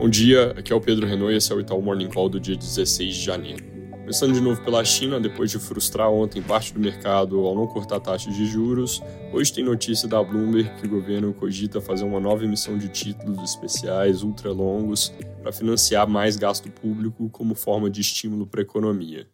Bom 0.00 0.08
dia, 0.08 0.52
aqui 0.52 0.72
é 0.72 0.74
o 0.74 0.80
Pedro 0.80 1.06
Renault 1.06 1.30
e 1.30 1.36
esse 1.36 1.52
é 1.52 1.54
o 1.54 1.60
Itaú 1.60 1.82
Morning 1.82 2.08
Call 2.08 2.30
do 2.30 2.40
dia 2.40 2.56
16 2.56 3.16
de 3.16 3.22
janeiro. 3.22 3.62
Começando 3.90 4.32
de 4.32 4.40
novo 4.40 4.58
pela 4.64 4.82
China, 4.82 5.20
depois 5.20 5.50
de 5.50 5.58
frustrar 5.58 6.08
ontem 6.08 6.40
parte 6.40 6.72
do 6.72 6.80
mercado 6.80 7.38
ao 7.40 7.54
não 7.54 7.66
cortar 7.66 8.00
taxas 8.00 8.34
de 8.34 8.46
juros, 8.46 9.02
hoje 9.30 9.52
tem 9.52 9.62
notícia 9.62 10.08
da 10.08 10.22
Bloomberg 10.24 10.70
que 10.80 10.86
o 10.86 10.88
governo 10.88 11.34
cogita 11.34 11.82
fazer 11.82 12.04
uma 12.04 12.18
nova 12.18 12.42
emissão 12.42 12.78
de 12.78 12.88
títulos 12.88 13.50
especiais 13.50 14.22
ultralongos 14.22 15.12
para 15.42 15.52
financiar 15.52 16.08
mais 16.08 16.34
gasto 16.34 16.70
público 16.70 17.28
como 17.28 17.54
forma 17.54 17.90
de 17.90 18.00
estímulo 18.00 18.46
para 18.46 18.62
a 18.62 18.64
economia. 18.64 19.28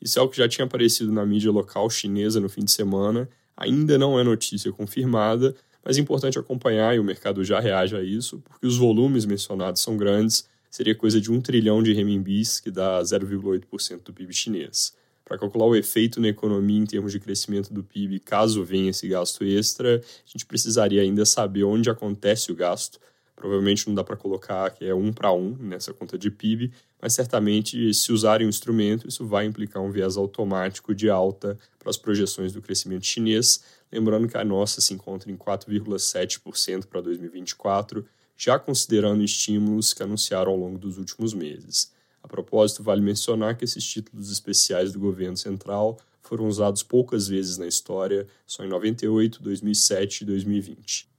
Isso 0.00 0.18
é 0.18 0.22
o 0.22 0.30
que 0.30 0.38
já 0.38 0.48
tinha 0.48 0.64
aparecido 0.64 1.12
na 1.12 1.26
mídia 1.26 1.50
local 1.50 1.90
chinesa 1.90 2.40
no 2.40 2.48
fim 2.48 2.64
de 2.64 2.70
semana, 2.70 3.28
ainda 3.54 3.98
não 3.98 4.18
é 4.18 4.24
notícia 4.24 4.72
confirmada, 4.72 5.54
mas 5.86 5.96
é 5.96 6.00
importante 6.00 6.36
acompanhar, 6.36 6.96
e 6.96 6.98
o 6.98 7.04
mercado 7.04 7.44
já 7.44 7.60
reage 7.60 7.94
a 7.94 8.02
isso, 8.02 8.42
porque 8.44 8.66
os 8.66 8.76
volumes 8.76 9.24
mencionados 9.24 9.80
são 9.80 9.96
grandes, 9.96 10.48
seria 10.68 10.96
coisa 10.96 11.20
de 11.20 11.30
um 11.30 11.40
trilhão 11.40 11.80
de 11.80 11.92
renminbis, 11.92 12.58
que 12.58 12.72
dá 12.72 13.00
0,8% 13.00 14.02
do 14.02 14.12
PIB 14.12 14.34
chinês. 14.34 14.96
Para 15.24 15.38
calcular 15.38 15.64
o 15.64 15.76
efeito 15.76 16.20
na 16.20 16.26
economia 16.26 16.80
em 16.80 16.84
termos 16.84 17.12
de 17.12 17.20
crescimento 17.20 17.72
do 17.72 17.84
PIB, 17.84 18.18
caso 18.18 18.64
venha 18.64 18.90
esse 18.90 19.06
gasto 19.06 19.44
extra, 19.44 19.98
a 19.98 20.28
gente 20.28 20.44
precisaria 20.44 21.02
ainda 21.02 21.24
saber 21.24 21.62
onde 21.62 21.88
acontece 21.88 22.50
o 22.50 22.56
gasto. 22.56 22.98
Provavelmente 23.36 23.86
não 23.86 23.94
dá 23.94 24.02
para 24.02 24.16
colocar 24.16 24.70
que 24.70 24.84
é 24.86 24.94
um 24.94 25.12
para 25.12 25.30
um 25.30 25.54
nessa 25.60 25.92
conta 25.92 26.16
de 26.16 26.30
PIB, 26.30 26.72
mas 27.00 27.12
certamente, 27.12 27.92
se 27.92 28.10
usarem 28.10 28.46
o 28.46 28.48
instrumento, 28.48 29.06
isso 29.06 29.26
vai 29.26 29.44
implicar 29.44 29.82
um 29.82 29.90
viés 29.90 30.16
automático 30.16 30.94
de 30.94 31.10
alta 31.10 31.58
para 31.78 31.90
as 31.90 31.98
projeções 31.98 32.52
do 32.52 32.62
crescimento 32.62 33.04
chinês, 33.04 33.62
lembrando 33.92 34.26
que 34.26 34.38
a 34.38 34.44
nossa 34.44 34.80
se 34.80 34.94
encontra 34.94 35.30
em 35.30 35.36
4,7% 35.36 36.86
para 36.86 37.02
2024, 37.02 38.06
já 38.36 38.58
considerando 38.58 39.22
estímulos 39.22 39.92
que 39.92 40.02
anunciaram 40.02 40.50
ao 40.50 40.58
longo 40.58 40.78
dos 40.78 40.96
últimos 40.96 41.34
meses. 41.34 41.92
A 42.22 42.28
propósito, 42.28 42.82
vale 42.82 43.02
mencionar 43.02 43.56
que 43.56 43.64
esses 43.64 43.84
títulos 43.84 44.32
especiais 44.32 44.92
do 44.92 44.98
governo 44.98 45.36
central 45.36 45.98
foram 46.22 46.48
usados 46.48 46.82
poucas 46.82 47.28
vezes 47.28 47.56
na 47.56 47.66
história, 47.66 48.26
só 48.46 48.64
em 48.64 48.68
98, 48.68 49.42
2007 49.42 50.22
e 50.22 50.24
2020. 50.24 51.15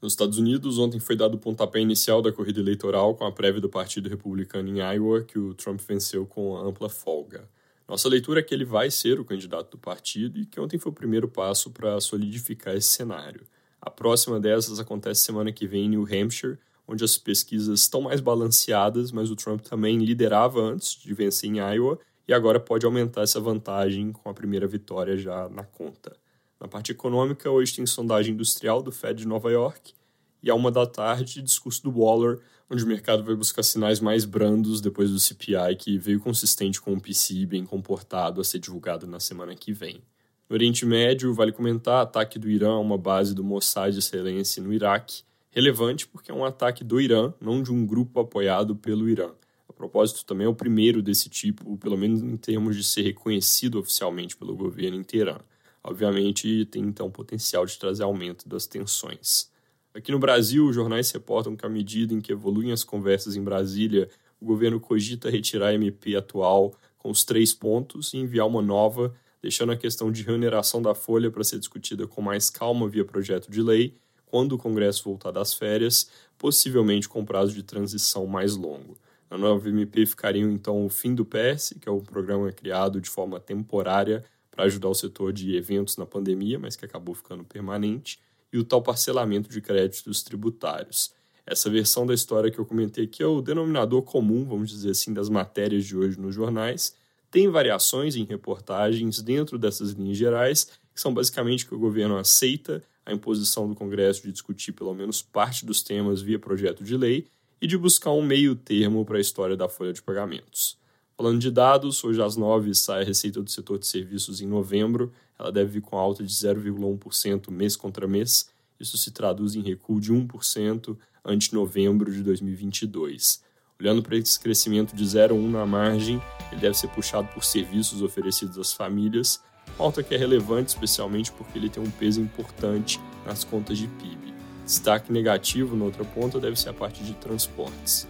Nos 0.00 0.12
Estados 0.12 0.38
Unidos, 0.38 0.78
ontem 0.78 1.00
foi 1.00 1.16
dado 1.16 1.34
o 1.34 1.38
pontapé 1.38 1.80
inicial 1.80 2.22
da 2.22 2.30
corrida 2.30 2.60
eleitoral 2.60 3.16
com 3.16 3.24
a 3.24 3.32
prévia 3.32 3.60
do 3.60 3.68
Partido 3.68 4.08
Republicano 4.08 4.68
em 4.68 4.78
Iowa, 4.78 5.24
que 5.24 5.40
o 5.40 5.54
Trump 5.54 5.80
venceu 5.80 6.24
com 6.24 6.56
ampla 6.56 6.88
folga. 6.88 7.48
Nossa 7.88 8.08
leitura 8.08 8.38
é 8.38 8.42
que 8.42 8.54
ele 8.54 8.64
vai 8.64 8.92
ser 8.92 9.18
o 9.18 9.24
candidato 9.24 9.72
do 9.72 9.78
partido 9.78 10.38
e 10.38 10.46
que 10.46 10.60
ontem 10.60 10.78
foi 10.78 10.92
o 10.92 10.94
primeiro 10.94 11.26
passo 11.26 11.70
para 11.72 12.00
solidificar 12.00 12.76
esse 12.76 12.88
cenário. 12.88 13.44
A 13.80 13.90
próxima 13.90 14.38
dessas 14.38 14.78
acontece 14.78 15.22
semana 15.22 15.50
que 15.50 15.66
vem 15.66 15.86
em 15.86 15.88
New 15.88 16.02
Hampshire, 16.04 16.58
onde 16.86 17.02
as 17.02 17.18
pesquisas 17.18 17.80
estão 17.80 18.02
mais 18.02 18.20
balanceadas, 18.20 19.10
mas 19.10 19.32
o 19.32 19.36
Trump 19.36 19.62
também 19.62 19.98
liderava 19.98 20.60
antes 20.60 20.96
de 20.96 21.12
vencer 21.12 21.50
em 21.50 21.58
Iowa 21.58 21.98
e 22.28 22.32
agora 22.32 22.60
pode 22.60 22.86
aumentar 22.86 23.22
essa 23.22 23.40
vantagem 23.40 24.12
com 24.12 24.30
a 24.30 24.34
primeira 24.34 24.66
vitória 24.66 25.16
já 25.16 25.48
na 25.48 25.64
conta. 25.64 26.16
Na 26.60 26.66
parte 26.66 26.90
econômica, 26.90 27.48
hoje 27.48 27.76
tem 27.76 27.86
sondagem 27.86 28.34
industrial 28.34 28.82
do 28.82 28.90
Fed 28.90 29.20
de 29.20 29.28
Nova 29.28 29.48
York 29.48 29.94
e 30.42 30.50
à 30.50 30.56
uma 30.56 30.72
da 30.72 30.84
tarde, 30.86 31.40
discurso 31.40 31.84
do 31.84 32.00
Waller, 32.00 32.40
onde 32.68 32.82
o 32.82 32.86
mercado 32.86 33.22
vai 33.22 33.36
buscar 33.36 33.62
sinais 33.62 34.00
mais 34.00 34.24
brandos 34.24 34.80
depois 34.80 35.08
do 35.08 35.20
CPI, 35.20 35.76
que 35.78 35.96
veio 35.96 36.18
consistente 36.18 36.80
com 36.80 36.92
o 36.92 37.00
PCI 37.00 37.46
bem 37.46 37.64
comportado 37.64 38.40
a 38.40 38.44
ser 38.44 38.58
divulgado 38.58 39.06
na 39.06 39.20
semana 39.20 39.54
que 39.54 39.72
vem. 39.72 40.02
No 40.50 40.54
Oriente 40.54 40.84
Médio, 40.84 41.32
vale 41.32 41.52
comentar 41.52 42.02
ataque 42.02 42.40
do 42.40 42.50
Irã 42.50 42.72
a 42.72 42.80
uma 42.80 42.98
base 42.98 43.36
do 43.36 43.44
Mossad 43.44 43.96
israelense 43.96 44.60
no 44.60 44.72
Iraque, 44.72 45.22
relevante 45.50 46.08
porque 46.08 46.32
é 46.32 46.34
um 46.34 46.44
ataque 46.44 46.82
do 46.82 47.00
Irã, 47.00 47.32
não 47.40 47.62
de 47.62 47.70
um 47.70 47.86
grupo 47.86 48.18
apoiado 48.18 48.74
pelo 48.74 49.08
Irã. 49.08 49.30
A 49.68 49.72
propósito, 49.72 50.24
também 50.24 50.46
é 50.46 50.50
o 50.50 50.54
primeiro 50.54 51.02
desse 51.02 51.28
tipo, 51.28 51.76
pelo 51.78 51.96
menos 51.96 52.20
em 52.20 52.36
termos 52.36 52.74
de 52.74 52.82
ser 52.82 53.02
reconhecido 53.02 53.78
oficialmente 53.78 54.36
pelo 54.36 54.56
governo 54.56 54.96
em 54.96 55.04
Teherã 55.04 55.38
obviamente 55.82 56.64
tem 56.66 56.82
então 56.82 57.10
potencial 57.10 57.64
de 57.64 57.78
trazer 57.78 58.02
aumento 58.02 58.48
das 58.48 58.66
tensões. 58.66 59.50
Aqui 59.94 60.12
no 60.12 60.18
Brasil, 60.18 60.66
os 60.66 60.74
jornais 60.74 61.10
reportam 61.10 61.56
que, 61.56 61.66
à 61.66 61.68
medida 61.68 62.14
em 62.14 62.20
que 62.20 62.32
evoluem 62.32 62.72
as 62.72 62.84
conversas 62.84 63.36
em 63.36 63.42
Brasília, 63.42 64.08
o 64.40 64.44
governo 64.44 64.78
cogita 64.78 65.30
retirar 65.30 65.68
a 65.68 65.74
MP 65.74 66.14
atual 66.14 66.74
com 66.98 67.10
os 67.10 67.24
três 67.24 67.52
pontos 67.52 68.12
e 68.12 68.18
enviar 68.18 68.46
uma 68.46 68.62
nova, 68.62 69.14
deixando 69.42 69.72
a 69.72 69.76
questão 69.76 70.12
de 70.12 70.22
remuneração 70.22 70.82
da 70.82 70.94
folha 70.94 71.30
para 71.30 71.42
ser 71.42 71.58
discutida 71.58 72.06
com 72.06 72.20
mais 72.20 72.50
calma 72.50 72.88
via 72.88 73.04
projeto 73.04 73.50
de 73.50 73.62
lei, 73.62 73.94
quando 74.26 74.52
o 74.52 74.58
Congresso 74.58 75.04
voltar 75.04 75.30
das 75.30 75.54
férias, 75.54 76.10
possivelmente 76.36 77.08
com 77.08 77.24
prazo 77.24 77.54
de 77.54 77.62
transição 77.62 78.26
mais 78.26 78.54
longo. 78.54 78.96
Na 79.30 79.36
nova 79.36 79.68
MP 79.68 80.06
ficariam 80.06 80.50
então 80.50 80.84
o 80.84 80.88
fim 80.88 81.14
do 81.14 81.24
PS, 81.24 81.74
que 81.80 81.88
é 81.88 81.92
um 81.92 82.00
programa 82.00 82.50
criado 82.52 83.00
de 83.00 83.10
forma 83.10 83.40
temporária 83.40 84.24
para 84.58 84.64
ajudar 84.64 84.88
o 84.88 84.94
setor 84.94 85.32
de 85.32 85.54
eventos 85.54 85.96
na 85.96 86.04
pandemia, 86.04 86.58
mas 86.58 86.74
que 86.74 86.84
acabou 86.84 87.14
ficando 87.14 87.44
permanente, 87.44 88.18
e 88.52 88.58
o 88.58 88.64
tal 88.64 88.82
parcelamento 88.82 89.48
de 89.48 89.60
créditos 89.60 90.20
tributários. 90.24 91.14
Essa 91.46 91.70
versão 91.70 92.04
da 92.04 92.12
história 92.12 92.50
que 92.50 92.58
eu 92.58 92.66
comentei 92.66 93.04
aqui 93.04 93.22
é 93.22 93.26
o 93.26 93.40
denominador 93.40 94.02
comum, 94.02 94.44
vamos 94.44 94.70
dizer 94.70 94.90
assim, 94.90 95.14
das 95.14 95.28
matérias 95.28 95.84
de 95.84 95.96
hoje 95.96 96.18
nos 96.18 96.34
jornais. 96.34 96.92
Tem 97.30 97.46
variações 97.48 98.16
em 98.16 98.24
reportagens 98.24 99.22
dentro 99.22 99.60
dessas 99.60 99.92
linhas 99.92 100.16
gerais, 100.16 100.64
que 100.92 101.00
são 101.00 101.14
basicamente 101.14 101.64
que 101.64 101.74
o 101.76 101.78
governo 101.78 102.16
aceita 102.16 102.82
a 103.06 103.12
imposição 103.12 103.68
do 103.68 103.76
Congresso 103.76 104.22
de 104.22 104.32
discutir 104.32 104.72
pelo 104.72 104.92
menos 104.92 105.22
parte 105.22 105.64
dos 105.64 105.84
temas 105.84 106.20
via 106.20 106.36
projeto 106.36 106.82
de 106.82 106.96
lei 106.96 107.28
e 107.62 107.66
de 107.68 107.78
buscar 107.78 108.10
um 108.10 108.22
meio 108.22 108.56
termo 108.56 109.04
para 109.04 109.18
a 109.18 109.20
história 109.20 109.56
da 109.56 109.68
folha 109.68 109.92
de 109.92 110.02
pagamentos. 110.02 110.77
Falando 111.18 111.40
de 111.40 111.50
dados, 111.50 112.04
hoje 112.04 112.22
às 112.22 112.36
9 112.36 112.72
sai 112.76 113.02
a 113.02 113.04
receita 113.04 113.42
do 113.42 113.50
setor 113.50 113.76
de 113.76 113.88
serviços 113.88 114.40
em 114.40 114.46
novembro. 114.46 115.12
Ela 115.36 115.50
deve 115.50 115.72
vir 115.72 115.80
com 115.80 115.98
alta 115.98 116.22
de 116.22 116.32
0,1% 116.32 117.50
mês 117.50 117.74
contra 117.74 118.06
mês. 118.06 118.48
Isso 118.78 118.96
se 118.96 119.10
traduz 119.10 119.56
em 119.56 119.60
recuo 119.60 120.00
de 120.00 120.12
1% 120.12 120.96
ante 121.24 121.52
novembro 121.52 122.12
de 122.12 122.22
2022. 122.22 123.42
Olhando 123.80 124.00
para 124.00 124.16
esse 124.16 124.38
crescimento 124.38 124.94
de 124.94 125.04
0,1 125.04 125.50
na 125.50 125.66
margem, 125.66 126.22
ele 126.52 126.60
deve 126.60 126.78
ser 126.78 126.86
puxado 126.86 127.26
por 127.34 127.42
serviços 127.42 128.00
oferecidos 128.00 128.56
às 128.56 128.72
famílias, 128.72 129.42
alta 129.76 130.04
que 130.04 130.14
é 130.14 130.16
relevante 130.16 130.68
especialmente 130.68 131.32
porque 131.32 131.58
ele 131.58 131.68
tem 131.68 131.82
um 131.82 131.90
peso 131.90 132.20
importante 132.20 133.00
nas 133.26 133.42
contas 133.42 133.76
de 133.76 133.88
PIB. 133.88 134.32
Destaque 134.64 135.12
negativo 135.12 135.74
na 135.74 135.84
outra 135.84 136.04
ponta 136.04 136.38
deve 136.38 136.54
ser 136.54 136.68
a 136.68 136.74
parte 136.74 137.02
de 137.02 137.14
transportes. 137.14 138.06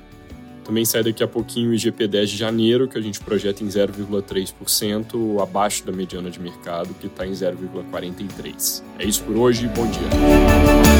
Também 0.69 0.85
sai 0.85 1.03
daqui 1.03 1.23
a 1.23 1.27
pouquinho 1.27 1.71
o 1.71 1.75
IGP-10 1.75 2.27
de 2.27 2.37
janeiro, 2.37 2.87
que 2.87 2.99
a 2.99 3.01
gente 3.01 3.19
projeta 3.21 3.65
em 3.65 3.69
0,3%, 3.69 5.43
abaixo 5.43 5.83
da 5.87 5.91
mediana 5.91 6.31
de 6.31 6.39
mercado, 6.39 6.93
que 6.93 7.07
está 7.07 7.27
em 7.27 7.33
0,43%. 7.33 8.83
É 8.99 9.07
isso 9.07 9.25
por 9.25 9.35
hoje, 9.35 9.67
bom 9.69 9.91
dia. 9.91 10.98